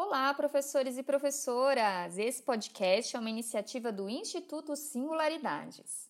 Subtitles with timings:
[0.00, 2.18] Olá, professores e professoras!
[2.18, 6.08] Esse podcast é uma iniciativa do Instituto Singularidades.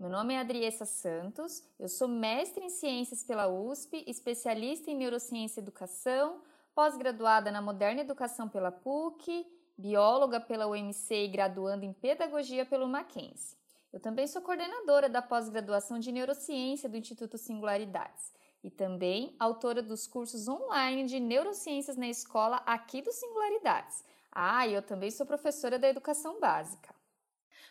[0.00, 5.60] Meu nome é Adriessa Santos, eu sou mestre em Ciências pela USP, especialista em Neurociência
[5.60, 6.40] e Educação,
[6.74, 9.46] pós-graduada na Moderna Educação pela PUC,
[9.78, 13.56] bióloga pela UMC e graduando em Pedagogia pelo Mackenzie.
[13.96, 18.30] Eu também sou coordenadora da pós-graduação de Neurociência do Instituto Singularidades
[18.62, 24.04] e também autora dos cursos online de Neurociências na escola aqui do Singularidades.
[24.30, 26.94] Ah, e eu também sou professora da Educação Básica.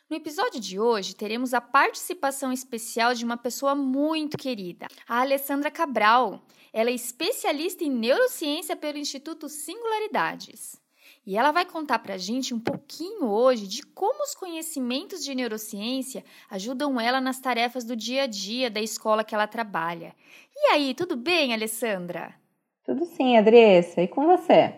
[0.09, 5.70] No episódio de hoje, teremos a participação especial de uma pessoa muito querida, a Alessandra
[5.70, 6.44] Cabral.
[6.73, 10.84] Ela é especialista em neurociência pelo Instituto Singularidades.
[11.25, 15.34] E ela vai contar para a gente um pouquinho hoje de como os conhecimentos de
[15.34, 20.15] neurociência ajudam ela nas tarefas do dia a dia da escola que ela trabalha.
[20.55, 22.35] E aí, tudo bem, Alessandra?
[22.84, 24.01] Tudo sim, Adriessa.
[24.01, 24.76] E com você?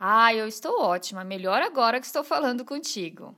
[0.00, 1.22] Ah, eu estou ótima.
[1.22, 3.36] Melhor agora que estou falando contigo.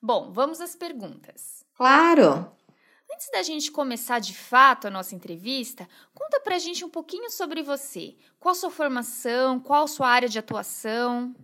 [0.00, 1.64] Bom, vamos às perguntas.
[1.74, 2.52] Claro!
[3.12, 7.62] Antes da gente começar de fato a nossa entrevista, conta pra gente um pouquinho sobre
[7.62, 8.14] você.
[8.38, 11.34] Qual sua formação, qual sua área de atuação?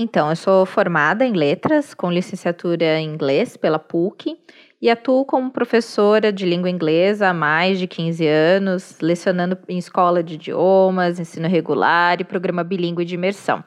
[0.00, 4.38] Então, eu sou formada em letras, com licenciatura em inglês pela PUC
[4.80, 10.22] e atuo como professora de língua inglesa há mais de 15 anos, lecionando em escola
[10.22, 13.64] de idiomas, ensino regular e programa bilíngue de imersão.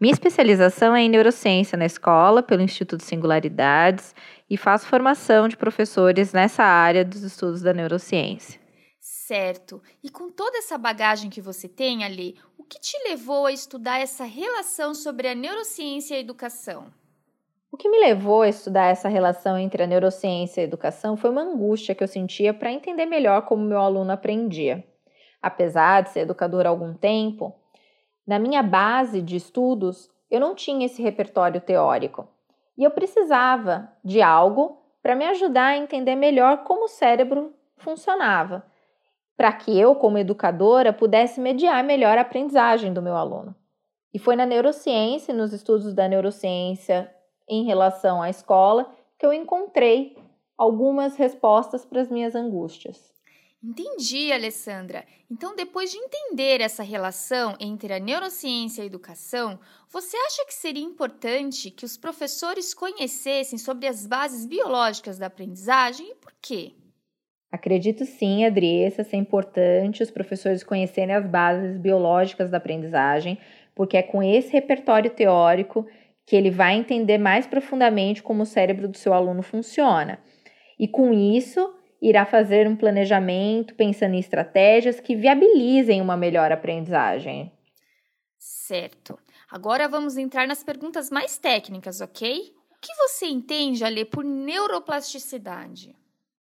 [0.00, 4.16] Minha especialização é em neurociência na escola, pelo Instituto Singularidades,
[4.50, 8.60] e faço formação de professores nessa área dos estudos da neurociência.
[9.32, 9.80] Certo.
[10.02, 12.36] E com toda essa bagagem que você tem ali,
[12.72, 16.86] que te levou a estudar essa relação sobre a neurociência e a educação?
[17.70, 21.28] O que me levou a estudar essa relação entre a neurociência e a educação foi
[21.28, 24.82] uma angústia que eu sentia para entender melhor como meu aluno aprendia.
[25.42, 27.54] Apesar de ser educadora há algum tempo,
[28.26, 32.26] na minha base de estudos eu não tinha esse repertório teórico
[32.78, 38.64] e eu precisava de algo para me ajudar a entender melhor como o cérebro funcionava
[39.42, 43.52] para que eu, como educadora, pudesse mediar melhor a aprendizagem do meu aluno.
[44.14, 47.12] E foi na neurociência, nos estudos da neurociência
[47.48, 48.88] em relação à escola,
[49.18, 50.16] que eu encontrei
[50.56, 53.12] algumas respostas para as minhas angústias.
[53.60, 55.04] Entendi, Alessandra.
[55.28, 60.54] Então, depois de entender essa relação entre a neurociência e a educação, você acha que
[60.54, 66.76] seria importante que os professores conhecessem sobre as bases biológicas da aprendizagem e por quê?
[67.52, 73.38] Acredito sim, Adriessa, ser importante os professores conhecerem as bases biológicas da aprendizagem,
[73.74, 75.86] porque é com esse repertório teórico
[76.24, 80.18] que ele vai entender mais profundamente como o cérebro do seu aluno funciona.
[80.78, 87.52] E com isso, irá fazer um planejamento pensando em estratégias que viabilizem uma melhor aprendizagem.
[88.38, 89.18] Certo.
[89.50, 92.54] Agora vamos entrar nas perguntas mais técnicas, ok?
[92.70, 95.94] O que você entende, Ale, por neuroplasticidade?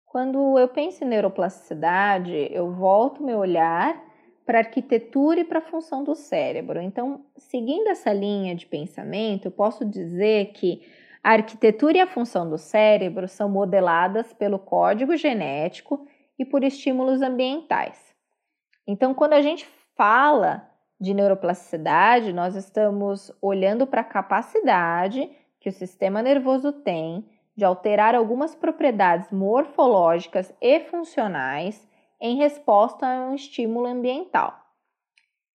[0.08, 4.02] Quando eu penso em neuroplasticidade, eu volto meu olhar
[4.46, 6.82] para a arquitetura e para a função do cérebro.
[6.82, 10.82] Então, seguindo essa linha de pensamento, eu posso dizer que
[11.22, 16.08] a arquitetura e a função do cérebro são modeladas pelo código genético
[16.40, 18.16] e por estímulos ambientais.
[18.88, 19.68] Então, quando a gente
[19.98, 25.30] fala de neuroplasticidade, nós estamos olhando para a capacidade
[25.60, 27.26] que o sistema nervoso tem
[27.58, 31.90] de alterar algumas propriedades morfológicas e funcionais
[32.22, 34.56] em resposta a um estímulo ambiental.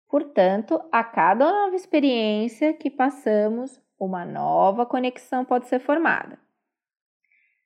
[0.08, 6.38] Portanto, a cada nova experiência que passamos, uma nova conexão pode ser formada.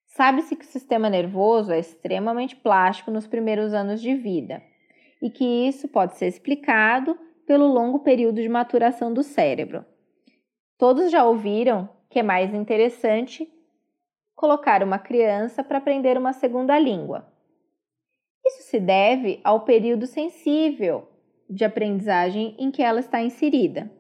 [0.09, 4.61] Sabe-se que o sistema nervoso é extremamente plástico nos primeiros anos de vida
[5.23, 9.85] e que isso pode ser explicado pelo longo período de maturação do cérebro.
[10.77, 13.49] Todos já ouviram que é mais interessante
[14.35, 17.27] colocar uma criança para aprender uma segunda língua.
[18.45, 21.09] Isso se deve ao período sensível
[21.49, 23.91] de aprendizagem em que ela está inserida.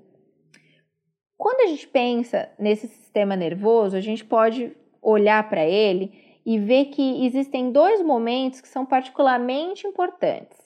[1.37, 6.13] Quando a gente pensa nesse sistema nervoso, a gente pode olhar para ele
[6.45, 10.59] e ver que existem dois momentos que são particularmente importantes.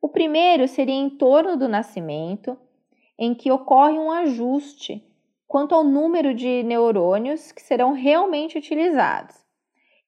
[0.00, 2.58] O primeiro seria em torno do nascimento,
[3.18, 5.04] em que ocorre um ajuste
[5.52, 9.36] quanto ao número de neurônios que serão realmente utilizados.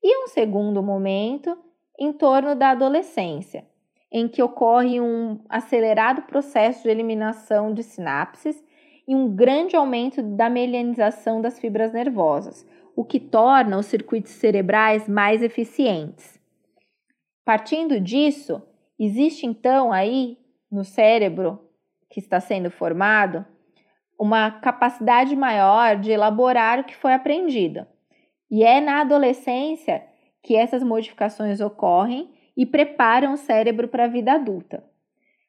[0.03, 1.55] E um segundo momento
[2.01, 3.67] em torno da adolescência,
[4.11, 8.65] em que ocorre um acelerado processo de eliminação de sinapses
[9.07, 15.07] e um grande aumento da mielinização das fibras nervosas, o que torna os circuitos cerebrais
[15.07, 16.41] mais eficientes.
[17.45, 18.63] Partindo disso,
[18.99, 20.39] existe então aí
[20.73, 21.61] no cérebro
[22.09, 23.45] que está sendo formado
[24.19, 27.87] uma capacidade maior de elaborar o que foi aprendido.
[28.51, 30.05] E é na adolescência
[30.43, 34.85] que essas modificações ocorrem e preparam o cérebro para a vida adulta.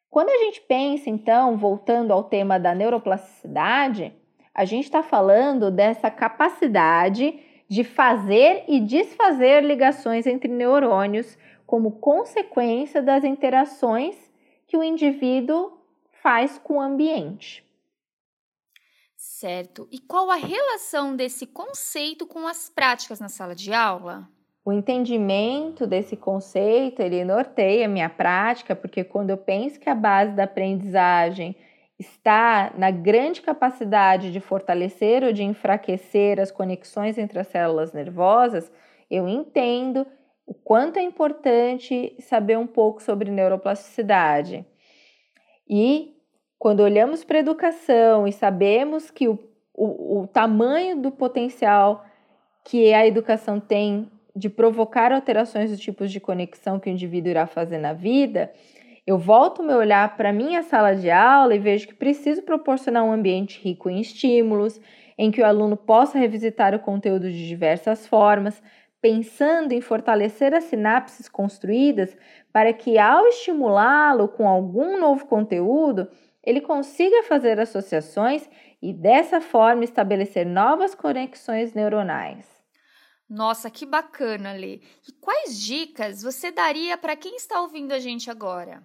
[0.10, 4.14] Quando a gente pensa, então, voltando ao tema da neuroplasticidade,
[4.54, 7.38] a gente está falando dessa capacidade
[7.68, 14.16] de fazer e desfazer ligações entre neurônios como consequência das interações
[14.68, 15.78] que o indivíduo
[16.24, 17.66] faz com o ambiente.
[19.28, 19.88] Certo.
[19.92, 24.30] E qual a relação desse conceito com as práticas na sala de aula?
[24.64, 29.96] O entendimento desse conceito, ele norteia a minha prática, porque quando eu penso que a
[29.96, 31.56] base da aprendizagem
[32.00, 38.72] está na grande capacidade de fortalecer ou de enfraquecer as conexões entre as células nervosas,
[39.10, 40.06] eu entendo
[40.46, 44.66] o quanto é importante saber um pouco sobre neuroplasticidade.
[45.68, 46.15] E
[46.66, 49.38] quando olhamos para a educação e sabemos que o,
[49.72, 52.04] o, o tamanho do potencial
[52.64, 57.46] que a educação tem de provocar alterações dos tipos de conexão que o indivíduo irá
[57.46, 58.52] fazer na vida,
[59.06, 63.12] eu volto meu olhar para minha sala de aula e vejo que preciso proporcionar um
[63.12, 64.82] ambiente rico em estímulos,
[65.20, 68.60] em que o aluno possa revisitar o conteúdo de diversas formas,
[69.00, 72.18] pensando em fortalecer as sinapses construídas
[72.52, 76.08] para que, ao estimulá-lo com algum novo conteúdo,
[76.46, 78.48] ele consiga fazer associações
[78.82, 82.46] e, dessa forma, estabelecer novas conexões neuronais.
[83.28, 84.82] Nossa, que bacana, Lê.
[85.08, 88.84] E quais dicas você daria para quem está ouvindo a gente agora?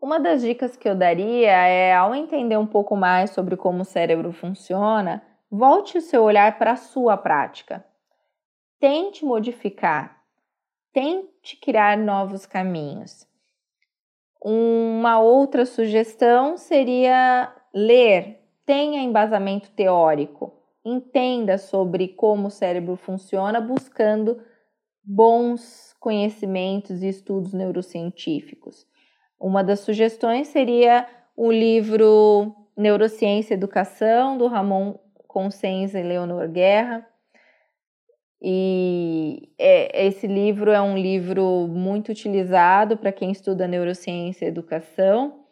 [0.00, 3.84] Uma das dicas que eu daria é, ao entender um pouco mais sobre como o
[3.84, 7.84] cérebro funciona, volte o seu olhar para a sua prática.
[8.80, 10.24] Tente modificar,
[10.92, 13.30] tente criar novos caminhos.
[14.44, 24.40] Uma outra sugestão seria ler, tenha embasamento teórico entenda sobre como o cérebro funciona, buscando
[25.04, 28.86] bons conhecimentos e estudos neurocientíficos.
[29.40, 31.06] Uma das sugestões seria
[31.36, 37.06] o livro Neurociência e Educação, do Ramon Consens e Leonor Guerra.
[38.44, 45.44] E é, esse livro é um livro muito utilizado para quem estuda neurociência e educação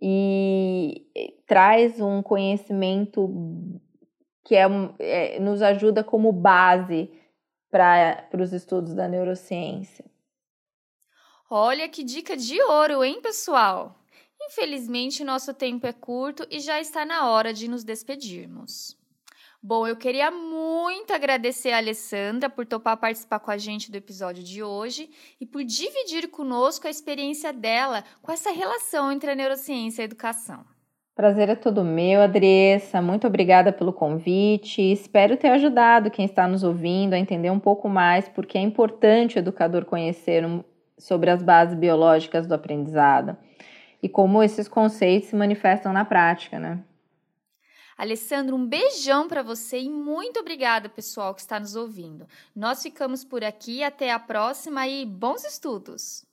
[0.00, 1.04] e
[1.48, 3.28] traz um conhecimento
[4.44, 4.66] que é,
[5.00, 7.10] é nos ajuda como base
[7.68, 10.04] para os estudos da neurociência.
[11.50, 13.98] Olha que dica de ouro, hein, pessoal?
[14.40, 18.96] Infelizmente, nosso tempo é curto e já está na hora de nos despedirmos.
[19.64, 24.42] Bom, eu queria muito agradecer a Alessandra por topar participar com a gente do episódio
[24.42, 25.08] de hoje
[25.40, 30.06] e por dividir conosco a experiência dela com essa relação entre a neurociência e a
[30.06, 30.64] educação.
[31.14, 33.00] Prazer é todo meu, Adriessa.
[33.00, 34.82] Muito obrigada pelo convite.
[34.82, 39.36] Espero ter ajudado quem está nos ouvindo a entender um pouco mais porque é importante
[39.36, 40.42] o educador conhecer
[40.98, 43.36] sobre as bases biológicas do aprendizado
[44.02, 46.80] e como esses conceitos se manifestam na prática, né?
[48.02, 52.26] Alessandro, um beijão para você e muito obrigada, pessoal, que está nos ouvindo.
[52.52, 56.26] Nós ficamos por aqui, até a próxima e bons estudos!